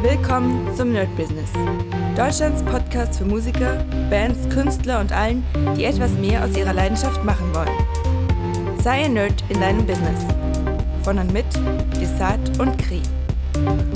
[0.00, 1.50] Willkommen zum Nerd Business.
[2.16, 5.44] Deutschlands Podcast für Musiker, Bands, Künstler und allen,
[5.76, 8.78] die etwas mehr aus ihrer Leidenschaft machen wollen.
[8.80, 10.24] Sei ein Nerd in deinem Business.
[11.02, 11.46] Von und mit
[12.00, 13.02] Desart und Kri.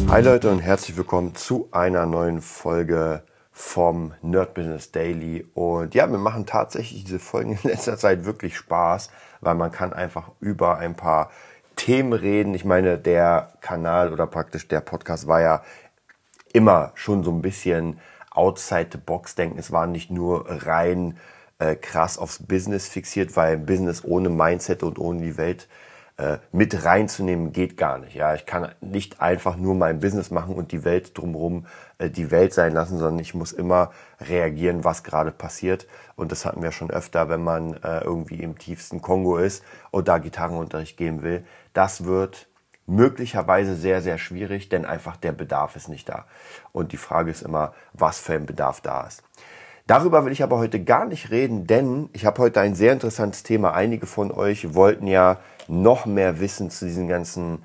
[0.09, 3.23] Hi Leute und herzlich willkommen zu einer neuen Folge
[3.53, 5.46] vom Nerd Business Daily.
[5.55, 9.11] Und ja, wir machen tatsächlich diese Folgen in letzter Zeit wirklich Spaß,
[9.41, 11.30] weil man kann einfach über ein paar
[11.77, 12.55] Themen reden.
[12.55, 15.62] Ich meine, der Kanal oder praktisch der Podcast war ja
[16.53, 17.99] immer schon so ein bisschen
[18.31, 19.59] outside the box denken.
[19.59, 21.19] Es war nicht nur rein
[21.59, 25.69] äh, krass aufs Business fixiert, weil Business ohne Mindset und ohne die Welt
[26.19, 28.15] äh, mit reinzunehmen geht gar nicht.
[28.15, 31.67] Ja, ich kann nicht einfach nur mein Business machen und die Welt drumherum
[31.99, 35.87] äh, die Welt sein lassen, sondern ich muss immer reagieren, was gerade passiert.
[36.14, 40.09] Und das hatten wir schon öfter, wenn man äh, irgendwie im tiefsten Kongo ist und
[40.09, 41.45] da Gitarrenunterricht geben will.
[41.73, 42.47] Das wird
[42.86, 46.27] möglicherweise sehr, sehr schwierig, denn einfach der Bedarf ist nicht da.
[46.72, 49.22] Und die Frage ist immer, was für ein Bedarf da ist.
[49.86, 53.42] Darüber will ich aber heute gar nicht reden, denn ich habe heute ein sehr interessantes
[53.42, 53.75] Thema.
[53.75, 55.38] Einige von euch wollten ja
[55.69, 57.64] noch mehr wissen zu diesen ganzen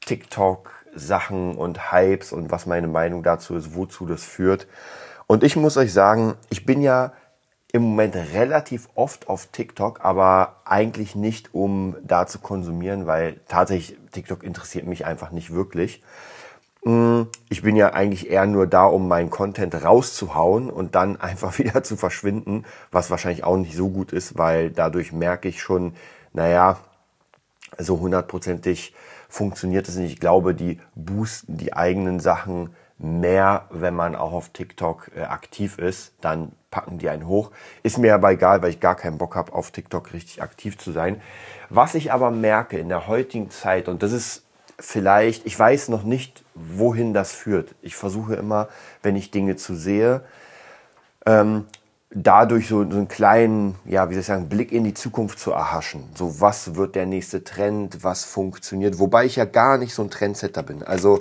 [0.00, 4.66] TikTok-Sachen und Hypes und was meine Meinung dazu ist, wozu das führt.
[5.26, 7.12] Und ich muss euch sagen, ich bin ja
[7.72, 13.98] im Moment relativ oft auf TikTok, aber eigentlich nicht, um da zu konsumieren, weil tatsächlich
[14.12, 16.02] TikTok interessiert mich einfach nicht wirklich.
[16.84, 21.58] Mm, ich bin ja eigentlich eher nur da, um meinen Content rauszuhauen und dann einfach
[21.58, 25.94] wieder zu verschwinden, was wahrscheinlich auch nicht so gut ist, weil dadurch merke ich schon,
[26.32, 26.78] naja,
[27.76, 28.94] so hundertprozentig
[29.28, 30.12] funktioniert es nicht.
[30.12, 35.78] Ich glaube, die boosten die eigenen Sachen mehr, wenn man auch auf TikTok äh, aktiv
[35.78, 37.52] ist, dann packen die einen hoch.
[37.82, 40.92] Ist mir aber egal, weil ich gar keinen Bock habe, auf TikTok richtig aktiv zu
[40.92, 41.20] sein.
[41.70, 44.44] Was ich aber merke in der heutigen Zeit, und das ist
[44.80, 47.74] vielleicht, ich weiß noch nicht, wohin das führt.
[47.82, 48.68] Ich versuche immer,
[49.02, 50.22] wenn ich Dinge zu sehe,
[51.26, 51.66] ähm,
[52.10, 55.52] dadurch so, so einen kleinen, ja, wie soll ich sagen, Blick in die Zukunft zu
[55.52, 56.04] erhaschen.
[56.14, 60.10] So, was wird der nächste Trend, was funktioniert, wobei ich ja gar nicht so ein
[60.10, 60.82] Trendsetter bin.
[60.82, 61.20] Also,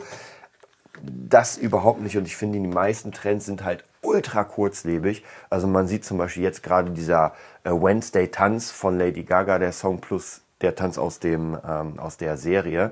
[1.04, 2.18] das überhaupt nicht.
[2.18, 5.24] Und ich finde, die meisten Trends sind halt ultra kurzlebig.
[5.50, 7.34] Also man sieht zum Beispiel jetzt gerade dieser
[7.64, 12.18] äh, Wednesday Tanz von Lady Gaga, der Song plus der Tanz aus dem ähm, aus
[12.18, 12.92] der Serie.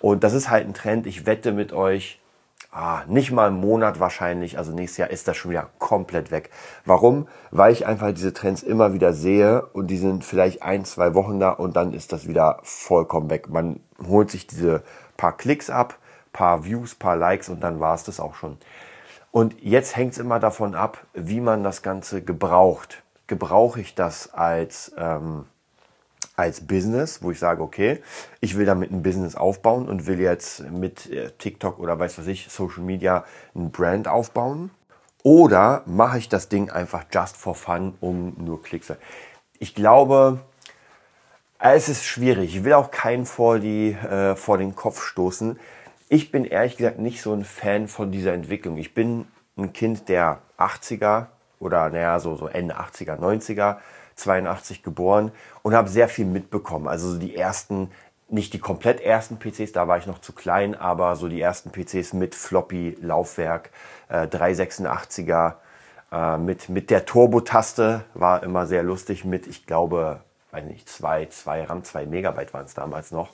[0.00, 1.06] Und das ist halt ein Trend.
[1.06, 2.19] Ich wette mit euch,
[2.70, 4.58] ah, nicht mal einen Monat wahrscheinlich.
[4.58, 6.50] Also nächstes Jahr ist das schon wieder komplett weg.
[6.84, 7.28] Warum?
[7.50, 11.40] Weil ich einfach diese Trends immer wieder sehe und die sind vielleicht ein, zwei Wochen
[11.40, 13.48] da und dann ist das wieder vollkommen weg.
[13.48, 14.82] Man holt sich diese
[15.16, 15.98] paar Klicks ab
[16.32, 18.58] paar Views, paar Likes und dann war es das auch schon.
[19.32, 23.02] Und jetzt hängt es immer davon ab, wie man das Ganze gebraucht.
[23.26, 25.46] Gebrauche ich das als, ähm,
[26.40, 28.02] als Business, wo ich sage, okay,
[28.40, 32.26] ich will damit ein Business aufbauen und will jetzt mit äh, TikTok oder weiß was
[32.26, 33.24] ich, Social Media
[33.54, 34.70] ein Brand aufbauen?
[35.22, 38.92] Oder mache ich das Ding einfach just for fun, um nur Klicks?
[39.58, 40.40] Ich glaube,
[41.58, 42.56] es ist schwierig.
[42.56, 45.58] Ich will auch keinen vor, die, äh, vor den Kopf stoßen.
[46.08, 48.78] Ich bin ehrlich gesagt nicht so ein Fan von dieser Entwicklung.
[48.78, 49.26] Ich bin
[49.58, 51.26] ein Kind der 80er
[51.58, 53.76] oder naja, so, so Ende 80er, 90er,
[54.20, 55.32] 82 geboren
[55.62, 56.88] und habe sehr viel mitbekommen.
[56.88, 57.90] Also die ersten,
[58.28, 61.70] nicht die komplett ersten PCs, da war ich noch zu klein, aber so die ersten
[61.70, 63.70] PCs mit Floppy-Laufwerk,
[64.08, 65.54] äh, 386er,
[66.12, 70.20] äh, mit, mit der Turbo-Taste war immer sehr lustig mit, ich glaube,
[70.50, 73.30] weiß nicht, zwei, zwei RAM, zwei Megabyte waren es damals noch.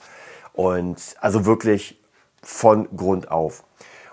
[0.53, 1.99] Und also wirklich
[2.41, 3.63] von Grund auf.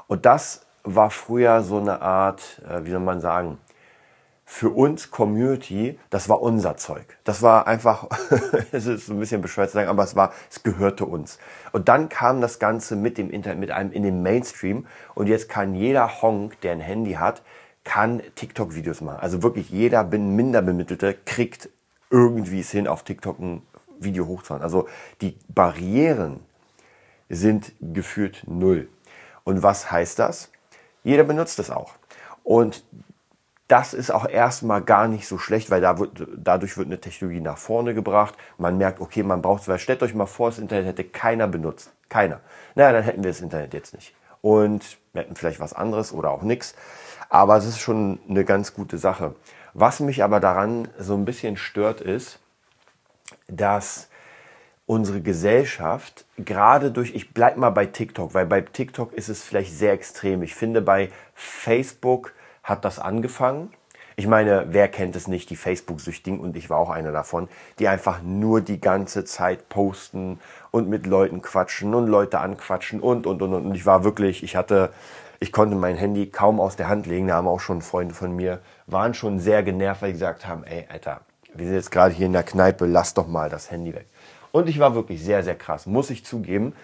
[0.07, 3.59] Und das war früher so eine Art, äh, wie soll man sagen,
[4.47, 7.19] für uns Community, das war unser Zeug.
[7.25, 8.09] Das war einfach,
[8.73, 11.39] es ist ein bisschen bescheuert zu sagen, aber es war, es gehörte uns.
[11.73, 14.87] Und dann kam das Ganze mit dem Internet, mit einem in den Mainstream.
[15.15, 17.43] Und jetzt kann jeder Honk, der ein Handy hat,
[17.85, 19.21] kann TikTok-Videos machen.
[19.21, 21.71] Also wirklich jeder Minderbemittelte kriegt
[22.11, 23.63] irgendwie es hin, auf TikTok ein
[23.99, 24.63] Video hochzuhauen.
[24.63, 24.89] Also
[25.21, 26.41] die Barrieren
[27.29, 28.89] sind gefühlt null.
[29.45, 30.51] Und was heißt das?
[31.03, 31.93] Jeder benutzt es auch.
[32.43, 32.85] Und
[33.69, 37.41] das ist auch erstmal gar nicht so schlecht, weil da wird, dadurch wird eine Technologie
[37.41, 38.35] nach vorne gebracht.
[38.59, 41.49] Man merkt, okay, man braucht es, weil stellt euch mal vor, das Internet hätte keiner
[41.49, 41.93] benutzt.
[42.11, 42.41] Keiner.
[42.75, 44.15] Naja, dann hätten wir das Internet jetzt nicht.
[44.43, 46.75] Und wir hätten vielleicht was anderes oder auch nichts.
[47.31, 49.35] Aber es ist schon eine ganz gute Sache.
[49.73, 52.39] Was mich aber daran so ein bisschen stört, ist,
[53.49, 54.09] dass
[54.87, 59.73] unsere Gesellschaft gerade durch, ich bleib mal bei TikTok, weil bei TikTok ist es vielleicht
[59.73, 60.43] sehr extrem.
[60.43, 62.35] Ich finde, bei Facebook
[62.65, 63.71] hat das angefangen.
[64.17, 67.89] Ich meine, wer kennt es nicht, die Facebook-Süchtigen und ich war auch einer davon, die
[67.89, 70.39] einfach nur die ganze Zeit posten
[70.71, 73.67] und mit Leuten quatschen und Leute anquatschen und, und, und, und.
[73.67, 74.91] Und ich war wirklich, ich hatte,
[75.41, 77.27] ich konnte mein Handy kaum aus der Hand legen.
[77.27, 80.63] Da haben auch schon Freunde von mir, waren schon sehr genervt, weil die gesagt haben,
[80.63, 81.23] ey, Alter,
[81.53, 84.07] wir sind jetzt gerade hier in der Kneipe, lass doch mal das Handy weg.
[84.53, 86.75] Und ich war wirklich sehr, sehr krass, muss ich zugeben.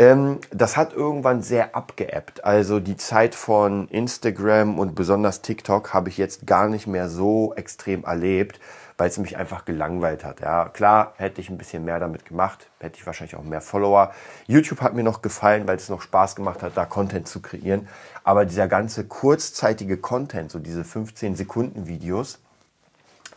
[0.00, 2.42] Ähm, das hat irgendwann sehr abgeebbt.
[2.42, 7.52] Also die Zeit von Instagram und besonders TikTok habe ich jetzt gar nicht mehr so
[7.54, 8.60] extrem erlebt,
[8.96, 10.40] weil es mich einfach gelangweilt hat.
[10.40, 14.14] Ja, klar, hätte ich ein bisschen mehr damit gemacht, hätte ich wahrscheinlich auch mehr Follower.
[14.46, 17.86] YouTube hat mir noch gefallen, weil es noch Spaß gemacht hat, da Content zu kreieren.
[18.24, 22.38] Aber dieser ganze kurzzeitige Content, so diese 15 Sekunden Videos,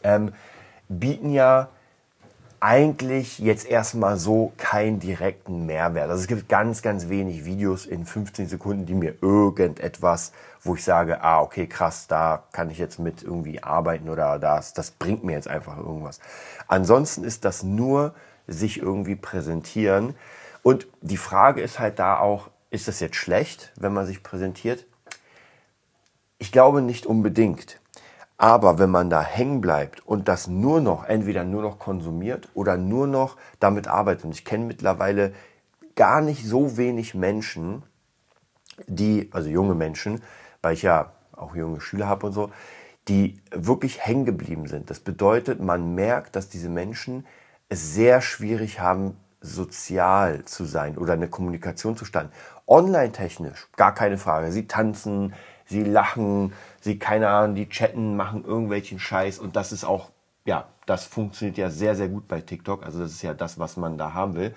[0.02, 0.32] ähm,
[0.88, 1.68] bieten ja
[2.64, 6.10] eigentlich jetzt erstmal so keinen direkten Mehrwert.
[6.10, 10.32] Also es gibt ganz, ganz wenig Videos in 15 Sekunden, die mir irgendetwas,
[10.62, 14.74] wo ich sage, ah, okay, krass, da kann ich jetzt mit irgendwie arbeiten oder das,
[14.74, 16.22] das bringt mir jetzt einfach irgendwas.
[16.70, 18.14] Ansonsten ist das nur
[18.48, 20.16] sich irgendwie präsentieren.
[20.62, 24.86] Und die Frage ist halt da auch, ist das jetzt schlecht, wenn man sich präsentiert?
[26.38, 27.82] Ich glaube nicht unbedingt.
[28.44, 32.76] Aber wenn man da hängen bleibt und das nur noch, entweder nur noch konsumiert oder
[32.76, 35.32] nur noch damit arbeitet, und ich kenne mittlerweile
[35.96, 37.84] gar nicht so wenig Menschen,
[38.86, 40.22] die, also junge Menschen,
[40.62, 42.52] weil ich ja auch junge Schüler habe und so,
[43.08, 44.90] die wirklich hängen geblieben sind.
[44.90, 47.26] Das bedeutet, man merkt, dass diese Menschen
[47.70, 52.34] es sehr schwierig haben, sozial zu sein oder eine Kommunikation zu starten.
[52.68, 54.52] Online-technisch, gar keine Frage.
[54.52, 55.34] Sie tanzen,
[55.74, 60.12] sie lachen, sie, keine Ahnung, die chatten, machen irgendwelchen Scheiß und das ist auch,
[60.46, 62.86] ja, das funktioniert ja sehr, sehr gut bei TikTok.
[62.86, 64.54] Also das ist ja das, was man da haben will.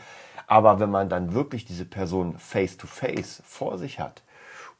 [0.46, 4.22] Aber wenn man dann wirklich diese Person face to face vor sich hat,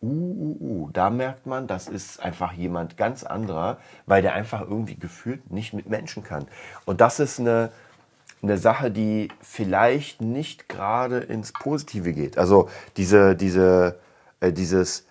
[0.03, 4.61] uh, uh, uh, da merkt man, das ist einfach jemand ganz anderer, weil der einfach
[4.61, 6.47] irgendwie gefühlt nicht mit Menschen kann.
[6.85, 7.73] Und das ist eine,
[8.43, 12.37] eine Sache, die vielleicht nicht gerade ins Positive geht.
[12.37, 13.99] Also diese, diese,
[14.41, 15.07] äh, dieses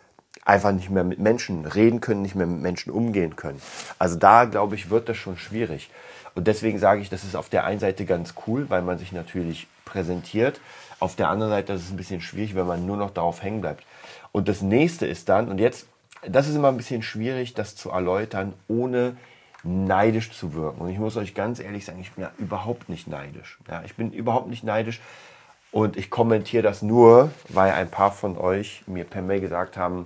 [0.46, 3.62] einfach nicht mehr mit Menschen reden können, nicht mehr mit Menschen umgehen können.
[3.98, 5.90] Also da, glaube ich, wird das schon schwierig.
[6.36, 9.12] Und deswegen sage ich, das ist auf der einen Seite ganz cool, weil man sich
[9.12, 10.62] natürlich präsentiert.
[11.00, 13.62] Auf der anderen Seite ist es ein bisschen schwierig, wenn man nur noch darauf hängen
[13.62, 13.84] bleibt.
[14.32, 15.88] Und das nächste ist dann, und jetzt,
[16.28, 19.16] das ist immer ein bisschen schwierig, das zu erläutern, ohne
[19.64, 20.82] neidisch zu wirken.
[20.82, 23.58] Und ich muss euch ganz ehrlich sagen, ich bin ja überhaupt nicht neidisch.
[23.68, 25.02] Ja, ich bin überhaupt nicht neidisch.
[25.72, 30.06] Und ich kommentiere das nur, weil ein paar von euch mir per Mail gesagt haben,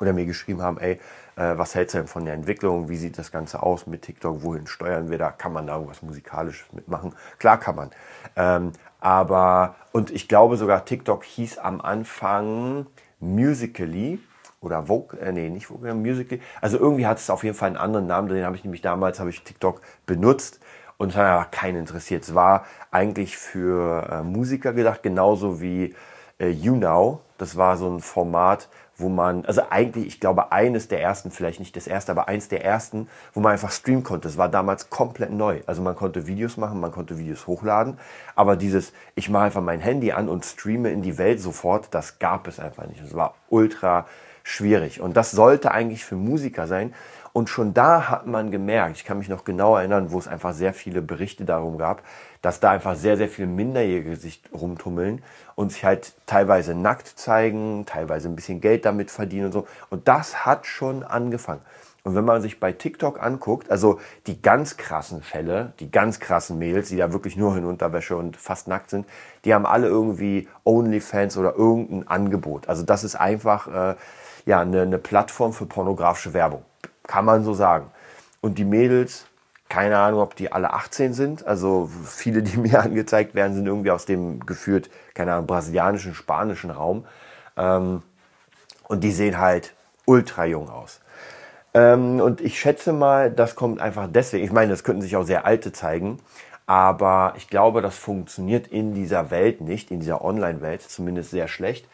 [0.00, 0.98] oder mir geschrieben haben, ey,
[1.36, 2.88] äh, was hältst du denn von der Entwicklung?
[2.88, 4.42] Wie sieht das Ganze aus mit TikTok?
[4.42, 5.30] Wohin steuern wir da?
[5.30, 7.14] Kann man da irgendwas Musikalisches mitmachen?
[7.38, 7.90] Klar kann man.
[8.36, 12.86] Ähm, aber, und ich glaube sogar, TikTok hieß am Anfang
[13.18, 14.20] Musically
[14.60, 16.42] oder Vogue, äh, nee, nicht Vogue, Musically.
[16.60, 19.18] Also irgendwie hat es auf jeden Fall einen anderen Namen, den habe ich nämlich damals,
[19.18, 20.60] habe ich TikTok benutzt
[20.98, 22.24] und es hat aber keinen interessiert.
[22.24, 25.94] Es war eigentlich für äh, Musiker gedacht, genauso wie
[26.38, 27.20] äh, YouNow.
[27.38, 28.68] Das war so ein Format,
[29.00, 32.48] wo man, also eigentlich, ich glaube, eines der ersten, vielleicht nicht das erste, aber eins
[32.48, 34.28] der ersten, wo man einfach streamen konnte.
[34.28, 35.60] Das war damals komplett neu.
[35.66, 37.98] Also man konnte Videos machen, man konnte Videos hochladen,
[38.34, 42.18] aber dieses, ich mache einfach mein Handy an und streame in die Welt sofort, das
[42.18, 43.02] gab es einfach nicht.
[43.02, 44.06] Das war ultra
[44.42, 45.00] schwierig.
[45.00, 46.94] Und das sollte eigentlich für Musiker sein.
[47.32, 50.52] Und schon da hat man gemerkt, ich kann mich noch genau erinnern, wo es einfach
[50.52, 52.02] sehr viele Berichte darum gab,
[52.42, 55.22] dass da einfach sehr, sehr viele Minderjährige sich rumtummeln
[55.54, 59.66] und sich halt teilweise nackt zeigen, teilweise ein bisschen Geld damit verdienen und so.
[59.90, 61.60] Und das hat schon angefangen.
[62.02, 66.58] Und wenn man sich bei TikTok anguckt, also die ganz krassen Fälle, die ganz krassen
[66.58, 69.06] Mädels, die da wirklich nur in Unterwäsche und fast nackt sind,
[69.44, 72.68] die haben alle irgendwie OnlyFans oder irgendein Angebot.
[72.68, 73.96] Also das ist einfach äh,
[74.46, 76.62] ja eine, eine Plattform für pornografische Werbung.
[77.10, 77.90] Kann man so sagen.
[78.40, 79.26] Und die Mädels,
[79.68, 81.44] keine Ahnung, ob die alle 18 sind.
[81.44, 86.70] Also viele, die mir angezeigt werden, sind irgendwie aus dem geführt, keine Ahnung, brasilianischen, spanischen
[86.70, 87.04] Raum.
[87.56, 88.04] Ähm,
[88.86, 89.74] und die sehen halt
[90.04, 91.00] ultra jung aus.
[91.74, 94.44] Ähm, und ich schätze mal, das kommt einfach deswegen.
[94.44, 96.18] Ich meine, das könnten sich auch sehr alte zeigen.
[96.66, 101.88] Aber ich glaube, das funktioniert in dieser Welt nicht, in dieser Online-Welt zumindest sehr schlecht.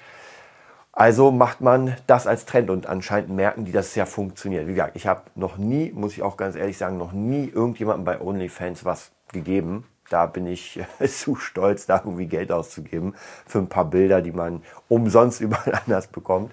[0.98, 4.66] Also macht man das als Trend und anscheinend merken die, dass es ja funktioniert.
[4.66, 8.06] Wie gesagt, ich habe noch nie, muss ich auch ganz ehrlich sagen, noch nie irgendjemandem
[8.06, 9.84] bei OnlyFans was gegeben.
[10.08, 13.14] Da bin ich zu stolz, da irgendwie Geld auszugeben
[13.46, 16.50] für ein paar Bilder, die man umsonst überall anders bekommt.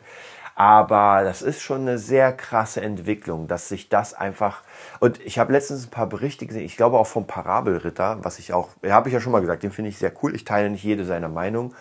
[0.55, 4.61] Aber das ist schon eine sehr krasse Entwicklung, dass sich das einfach.
[4.99, 8.51] Und ich habe letztens ein paar Berichte gesehen, ich glaube auch vom Parabelritter, was ich
[8.51, 10.35] auch, habe ich ja schon mal gesagt, den finde ich sehr cool.
[10.35, 11.73] Ich teile nicht jede seiner Meinung,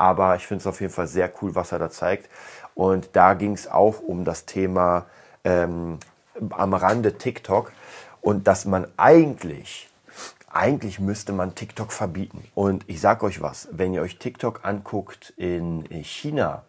[0.00, 2.30] aber ich finde es auf jeden Fall sehr cool, was er da zeigt.
[2.74, 5.04] Und da ging es auch um das Thema
[5.44, 5.98] ähm,
[6.48, 7.70] am Rande TikTok
[8.22, 9.88] und dass man eigentlich
[10.52, 12.44] eigentlich müsste man TikTok verbieten.
[12.54, 16.64] Und ich sage euch was, wenn ihr euch TikTok anguckt in China,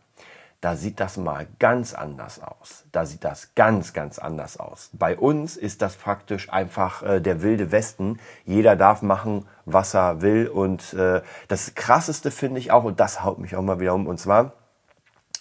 [0.62, 2.86] da sieht das mal ganz anders aus.
[2.92, 4.92] Da sieht das ganz, ganz anders aus.
[4.94, 8.20] Bei uns ist das praktisch einfach äh, der wilde Westen.
[8.46, 10.48] Jeder darf machen, was er will.
[10.48, 14.06] Und äh, das Krasseste finde ich auch, und das haut mich auch mal wieder um,
[14.06, 14.54] und zwar,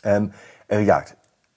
[0.04, 0.32] ähm,
[0.68, 1.04] äh, ja,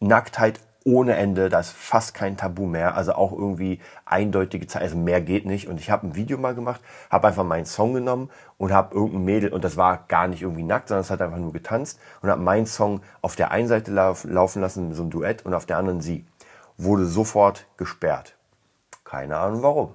[0.02, 4.98] Nacktheit ohne Ende, da ist fast kein Tabu mehr, also auch irgendwie eindeutige Zeit, also
[4.98, 5.68] mehr geht nicht.
[5.68, 9.26] Und ich habe ein Video mal gemacht, habe einfach meinen Song genommen und habe irgendein
[9.26, 12.30] Mädel, und das war gar nicht irgendwie nackt, sondern es hat einfach nur getanzt und
[12.30, 15.78] habe meinen Song auf der einen Seite laufen lassen, so ein Duett, und auf der
[15.78, 16.26] anderen sie.
[16.78, 18.36] Wurde sofort gesperrt.
[19.04, 19.90] Keine Ahnung warum.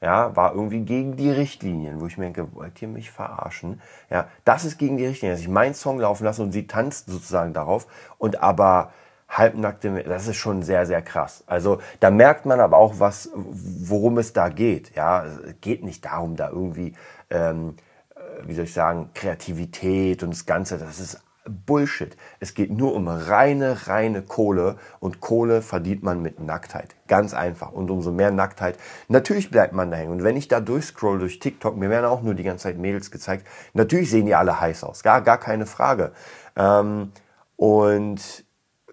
[0.00, 3.80] Ja, war irgendwie gegen die Richtlinien, wo ich mir denke, wollt ihr mich verarschen?
[4.10, 7.08] Ja, das ist gegen die Richtlinien, dass ich meinen Song laufen lasse und sie tanzt
[7.08, 7.86] sozusagen darauf
[8.18, 8.92] und aber
[9.38, 11.44] halbnackte, das ist schon sehr, sehr krass.
[11.46, 14.94] Also da merkt man aber auch, was, worum es da geht.
[14.94, 16.94] Ja, es geht nicht darum, da irgendwie,
[17.30, 17.76] ähm,
[18.14, 22.16] äh, wie soll ich sagen, Kreativität und das Ganze, das ist Bullshit.
[22.40, 26.96] Es geht nur um reine, reine Kohle und Kohle verdient man mit Nacktheit.
[27.06, 27.72] Ganz einfach.
[27.72, 30.12] Und umso mehr Nacktheit, natürlich bleibt man da hängen.
[30.12, 33.10] Und wenn ich da durchscroll durch TikTok, mir werden auch nur die ganze Zeit Mädels
[33.10, 35.02] gezeigt, natürlich sehen die alle heiß aus.
[35.02, 36.12] Gar, gar keine Frage.
[36.56, 37.12] Ähm,
[37.56, 38.44] und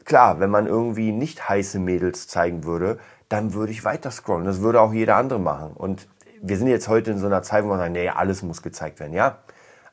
[0.06, 4.46] klar, wenn man irgendwie nicht heiße Mädels zeigen würde, dann würde ich weiter scrollen.
[4.46, 5.72] Das würde auch jeder andere machen.
[5.74, 6.08] Und
[6.42, 9.00] wir sind jetzt heute in so einer Zeit, wo man sagt, nee, alles muss gezeigt
[9.00, 9.38] werden, ja.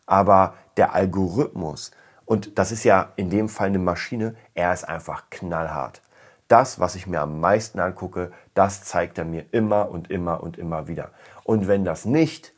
[0.07, 1.91] Aber der Algorithmus,
[2.25, 6.03] und das ist ja in dem Fall eine Maschine, er ist einfach knallhart.
[6.49, 10.57] Das, was ich mir am meisten angucke, das zeigt er mir immer und immer und
[10.57, 11.11] immer wieder.
[11.45, 12.55] Und wenn das nicht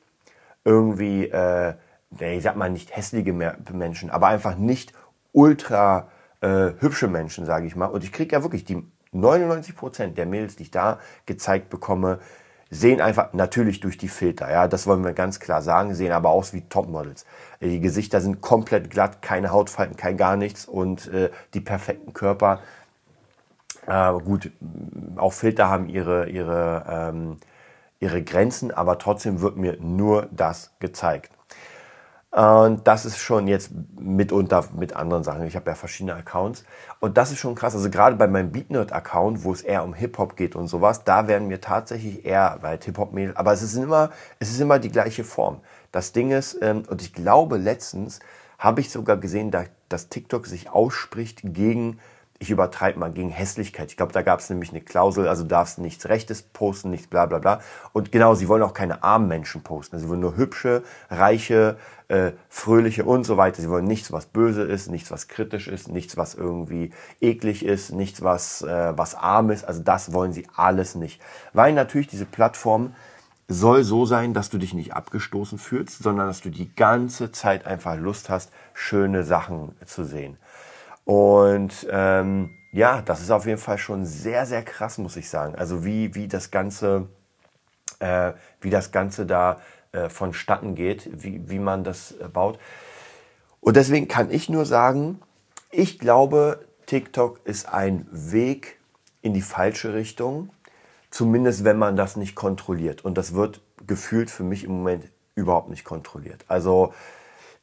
[0.64, 1.74] irgendwie, äh,
[2.18, 4.92] ich sag mal nicht hässliche Menschen, aber einfach nicht
[5.32, 6.08] ultra
[6.40, 7.86] äh, hübsche Menschen, sage ich mal.
[7.86, 8.82] Und ich kriege ja wirklich die
[9.12, 12.20] 99 Prozent der Mädels, die ich da gezeigt bekomme,
[12.70, 16.30] sehen einfach natürlich durch die Filter, ja, das wollen wir ganz klar sagen, sehen aber
[16.30, 17.26] aus wie Topmodels.
[17.60, 22.60] Die Gesichter sind komplett glatt, keine Hautfalten, kein gar nichts und äh, die perfekten Körper.
[23.86, 24.52] Äh, gut,
[25.16, 27.38] auch Filter haben ihre ihre ähm,
[27.98, 31.32] ihre Grenzen, aber trotzdem wird mir nur das gezeigt.
[32.32, 35.44] Und das ist schon jetzt mitunter mit anderen Sachen.
[35.46, 36.64] Ich habe ja verschiedene Accounts.
[37.00, 37.74] Und das ist schon krass.
[37.74, 41.48] Also gerade bei meinem BeatNerd-Account, wo es eher um Hip-Hop geht und sowas, da werden
[41.48, 45.60] mir tatsächlich eher, weil Hip-Hop-Mädels, aber es ist immer, es ist immer die gleiche Form.
[45.90, 48.20] Das Ding ist, ähm, und ich glaube letztens
[48.58, 49.50] habe ich sogar gesehen,
[49.88, 51.98] dass TikTok sich ausspricht gegen
[52.42, 53.90] ich übertreibe mal gegen Hässlichkeit.
[53.90, 57.26] Ich glaube, da gab es nämlich eine Klausel, also darfst nichts Rechtes posten, nichts bla
[57.26, 57.60] bla bla.
[57.92, 59.98] Und genau, sie wollen auch keine armen Menschen posten.
[59.98, 61.76] Sie wollen nur hübsche, reiche,
[62.08, 63.60] äh, fröhliche und so weiter.
[63.60, 67.92] Sie wollen nichts, was böse ist, nichts, was kritisch ist, nichts, was irgendwie eklig ist,
[67.92, 69.64] nichts, was, äh, was arm ist.
[69.64, 71.20] Also das wollen sie alles nicht.
[71.52, 72.94] Weil natürlich diese Plattform
[73.48, 77.66] soll so sein, dass du dich nicht abgestoßen fühlst, sondern dass du die ganze Zeit
[77.66, 80.38] einfach Lust hast, schöne Sachen zu sehen.
[81.10, 85.56] Und ähm, ja, das ist auf jeden Fall schon sehr, sehr krass, muss ich sagen.
[85.56, 87.08] Also wie, wie das Ganze,
[87.98, 92.60] äh, wie das Ganze da äh, vonstatten geht, wie, wie man das äh, baut.
[93.60, 95.20] Und deswegen kann ich nur sagen,
[95.72, 98.78] ich glaube, TikTok ist ein Weg
[99.20, 100.50] in die falsche Richtung,
[101.10, 103.04] zumindest wenn man das nicht kontrolliert.
[103.04, 106.44] Und das wird gefühlt für mich im Moment überhaupt nicht kontrolliert.
[106.46, 106.94] Also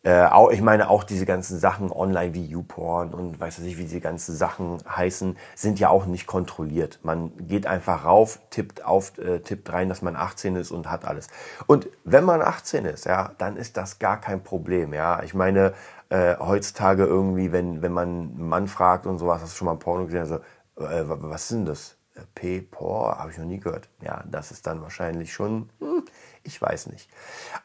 [0.07, 3.83] äh, auch, ich meine, auch diese ganzen Sachen online wie YouPorn und weiß ich, wie
[3.83, 6.99] diese ganzen Sachen heißen, sind ja auch nicht kontrolliert.
[7.03, 11.03] Man geht einfach rauf, tippt auf, äh, tippt rein, dass man 18 ist und hat
[11.03, 11.27] alles.
[11.65, 14.93] Und wenn man 18 ist, ja, dann ist das gar kein Problem.
[14.93, 15.73] Ja, ich meine,
[16.07, 19.75] äh, heutzutage irgendwie, wenn, wenn man einen Mann fragt und sowas, hast du schon mal
[19.75, 20.21] Porno gesehen?
[20.21, 20.35] Also,
[20.77, 21.97] äh, was sind das?
[22.15, 23.89] Äh, P-Por, habe ich noch nie gehört.
[24.01, 26.05] Ja, das ist dann wahrscheinlich schon, hm,
[26.43, 27.09] ich weiß nicht.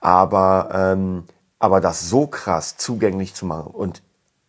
[0.00, 1.28] Aber ähm,
[1.62, 4.02] aber das so krass zugänglich zu machen und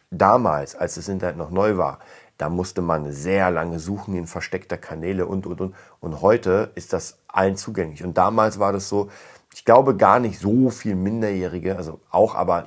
[0.10, 2.00] damals, als das Internet noch neu war,
[2.40, 5.76] da musste man sehr lange suchen in versteckter Kanäle und, und, und.
[6.00, 8.04] Und heute ist das allen zugänglich.
[8.04, 9.12] Und damals war das so,
[9.54, 12.66] ich glaube gar nicht so viel Minderjährige, also auch, aber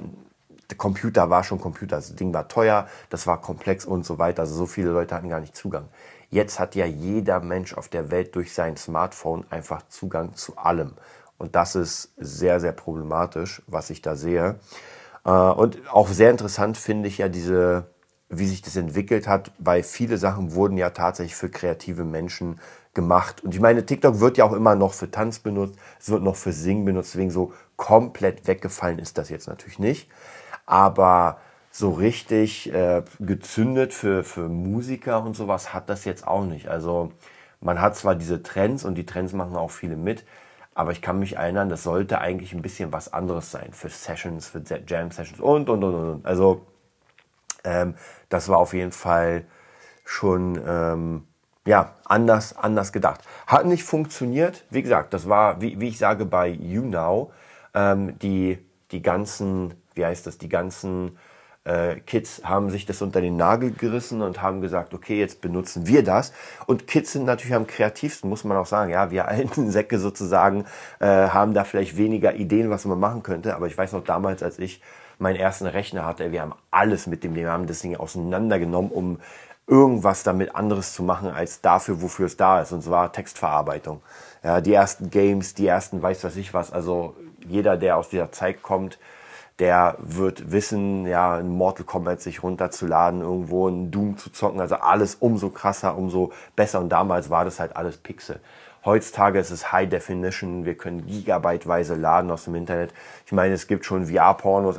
[0.71, 1.97] der Computer war schon Computer.
[1.97, 4.43] Das Ding war teuer, das war komplex und so weiter.
[4.43, 5.89] Also so viele Leute hatten gar nicht Zugang.
[6.31, 10.95] Jetzt hat ja jeder Mensch auf der Welt durch sein Smartphone einfach Zugang zu allem.
[11.39, 14.59] Und das ist sehr, sehr problematisch, was ich da sehe.
[15.25, 17.91] Äh, und auch sehr interessant finde ich ja diese,
[18.29, 22.59] wie sich das entwickelt hat, weil viele Sachen wurden ja tatsächlich für kreative Menschen
[22.95, 23.45] gemacht.
[23.45, 26.37] Und ich meine, TikTok wird ja auch immer noch für Tanz benutzt, es wird noch
[26.37, 30.09] für Singen benutzt, deswegen so komplett weggefallen ist das jetzt natürlich nicht.
[30.65, 31.39] Aber
[31.71, 36.69] so richtig äh, gezündet für, für Musiker und sowas hat das jetzt auch nicht.
[36.69, 37.13] Also
[37.61, 40.25] man hat zwar diese Trends und die Trends machen auch viele mit,
[40.77, 44.49] aber ich kann mich erinnern, das sollte eigentlich ein bisschen was anderes sein für Sessions,
[44.49, 46.27] für Jam Sessions und, und, und, und.
[46.27, 46.67] Also
[47.65, 47.95] ähm,
[48.29, 49.47] das war auf jeden Fall
[50.05, 51.27] schon ähm,
[51.67, 53.23] ja, anders, anders gedacht.
[53.47, 54.67] Hat nicht funktioniert.
[54.69, 57.33] Wie gesagt, das war, wie, wie ich sage, bei YouNow,
[57.73, 58.59] ähm, die,
[58.91, 61.17] die ganzen, wie heißt das, die ganzen
[61.67, 65.87] äh, Kids haben sich das unter den Nagel gerissen und haben gesagt, okay, jetzt benutzen
[65.87, 66.33] wir das.
[66.67, 68.91] Und Kids sind natürlich am kreativsten, muss man auch sagen.
[68.91, 70.65] Ja, wir alten Säcke sozusagen
[71.01, 73.57] äh, haben da vielleicht weniger Ideen, was man machen könnte.
[73.57, 74.81] Aber ich weiß noch damals, als ich
[75.19, 79.19] meinen ersten Rechner hatte, wir haben alles mit dem, wir haben das Ding auseinandergenommen, um
[79.67, 82.73] irgendwas damit anderes zu machen als dafür, wofür es da ist.
[82.73, 84.03] Und zwar Textverarbeitung.
[84.45, 86.73] Ja, die ersten Games, die ersten weiß was ich was.
[86.73, 88.99] Also jeder, der aus dieser Zeit kommt,
[89.59, 94.77] der wird wissen, ja, ein Mortal Kombat sich runterzuladen, irgendwo ein Doom zu zocken, also
[94.77, 96.81] alles umso krasser, umso besser.
[96.81, 98.41] Und damals war das halt alles Pixel.
[98.85, 102.93] Heutzutage ist es High Definition, wir können gigabyteweise laden aus dem Internet.
[103.25, 104.77] Ich meine, es gibt schon VR-Pornos.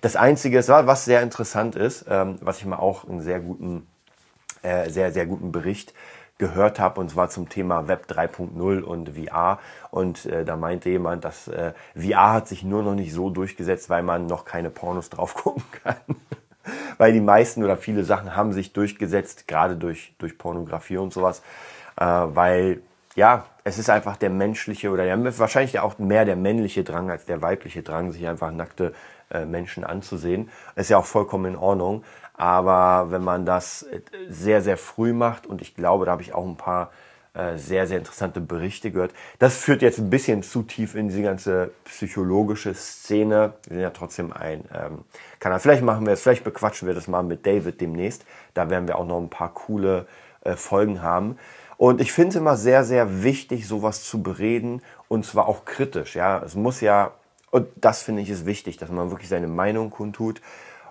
[0.00, 3.88] Das Einzige, was sehr interessant ist, ähm, was ich mal auch einen sehr guten,
[4.62, 5.94] äh, sehr, sehr guten Bericht
[6.38, 9.58] gehört habe, und zwar zum Thema Web 3.0 und VR.
[9.90, 13.90] Und äh, da meinte jemand, dass äh, VR hat sich nur noch nicht so durchgesetzt,
[13.90, 15.96] weil man noch keine Pornos drauf gucken kann.
[16.98, 21.42] weil die meisten oder viele Sachen haben sich durchgesetzt, gerade durch, durch Pornografie und sowas,
[21.96, 22.82] äh, weil
[23.16, 27.24] ja, es ist einfach der menschliche oder ja, wahrscheinlich auch mehr der männliche Drang als
[27.24, 28.94] der weibliche Drang, sich einfach nackte
[29.46, 30.50] Menschen anzusehen.
[30.76, 32.04] Ist ja auch vollkommen in Ordnung.
[32.34, 33.86] Aber wenn man das
[34.28, 36.90] sehr, sehr früh macht, und ich glaube, da habe ich auch ein paar
[37.34, 41.22] äh, sehr, sehr interessante Berichte gehört, das führt jetzt ein bisschen zu tief in diese
[41.22, 43.54] ganze psychologische Szene.
[43.68, 45.04] Wir sind ja trotzdem ein ähm,
[45.38, 45.60] Kanal.
[45.60, 48.24] Vielleicht machen wir es, vielleicht bequatschen wir das mal mit David demnächst.
[48.54, 50.06] Da werden wir auch noch ein paar coole
[50.40, 51.38] äh, Folgen haben.
[51.76, 56.16] Und ich finde es immer sehr, sehr wichtig, sowas zu bereden und zwar auch kritisch.
[56.16, 57.12] Ja, es muss ja,
[57.50, 60.40] und das finde ich ist wichtig, dass man wirklich seine Meinung kundtut.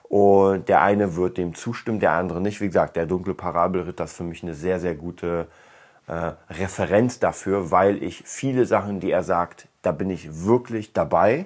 [0.03, 2.61] Und der eine wird dem zustimmen, der andere nicht.
[2.61, 5.47] Wie gesagt, der dunkle Parabelritter ist für mich eine sehr, sehr gute
[6.07, 11.45] äh, Referenz dafür, weil ich viele Sachen, die er sagt, da bin ich wirklich dabei.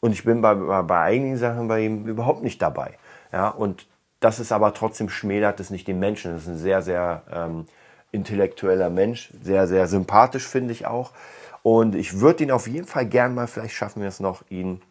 [0.00, 2.98] Und ich bin bei, bei, bei einigen Sachen bei ihm überhaupt nicht dabei.
[3.32, 3.86] Ja, und
[4.20, 6.32] das ist aber trotzdem schmälert es nicht den Menschen.
[6.32, 7.66] Das ist ein sehr, sehr ähm,
[8.12, 11.12] intellektueller Mensch, sehr, sehr sympathisch finde ich auch.
[11.66, 14.82] Und ich würde ihn auf jeden Fall gern mal, vielleicht schaffen wir es noch, ihn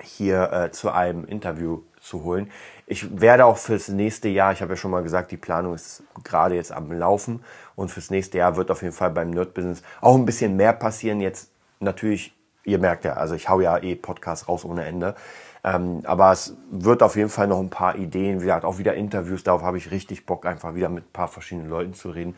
[0.00, 2.52] hier äh, zu einem Interview zu holen.
[2.86, 6.04] Ich werde auch fürs nächste Jahr, ich habe ja schon mal gesagt, die Planung ist
[6.22, 7.42] gerade jetzt am Laufen
[7.74, 10.72] und fürs nächste Jahr wird auf jeden Fall beim Nerd Business auch ein bisschen mehr
[10.72, 11.18] passieren.
[11.18, 12.32] Jetzt natürlich,
[12.62, 15.16] ihr merkt ja, also ich hau ja eh Podcasts raus ohne Ende.
[15.64, 18.94] Ähm, aber es wird auf jeden Fall noch ein paar Ideen, wie gesagt, auch wieder
[18.94, 22.36] Interviews, darauf habe ich richtig Bock, einfach wieder mit ein paar verschiedenen Leuten zu reden.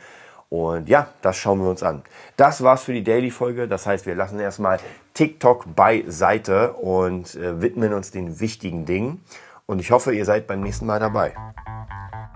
[0.50, 2.02] Und ja, das schauen wir uns an.
[2.36, 3.68] Das war's für die Daily-Folge.
[3.68, 4.80] Das heißt, wir lassen erstmal
[5.14, 9.24] TikTok beiseite und äh, widmen uns den wichtigen Dingen.
[9.66, 11.34] Und ich hoffe, ihr seid beim nächsten Mal dabei.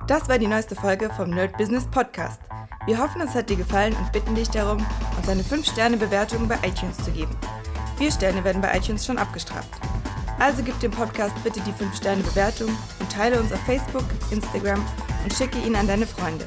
[0.06, 2.40] Das war die neueste Folge vom Nerd Business Podcast.
[2.86, 4.84] Wir hoffen, es hat dir gefallen und bitten dich darum,
[5.16, 7.34] uns eine 5-Sterne-Bewertung bei iTunes zu geben.
[7.96, 9.70] Vier Sterne werden bei iTunes schon abgestraft.
[10.38, 14.84] Also gib dem Podcast bitte die 5-Sterne-Bewertung und teile uns auf Facebook, Instagram
[15.24, 16.46] und schicke ihn an deine Freunde.